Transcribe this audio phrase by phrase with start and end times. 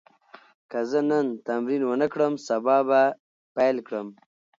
[0.71, 3.01] که زه نن تمرین ونه کړم، سبا به
[3.55, 4.07] پیل کړم.